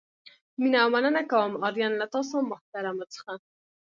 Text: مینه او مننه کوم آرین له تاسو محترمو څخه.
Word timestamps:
مینه 0.59 0.77
او 0.83 0.89
مننه 0.95 1.21
کوم 1.31 1.51
آرین 1.67 1.93
له 2.01 2.05
تاسو 2.15 2.35
محترمو 2.51 3.05
څخه. 3.15 3.33